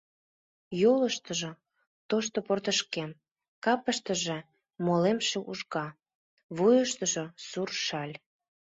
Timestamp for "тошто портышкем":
2.09-3.11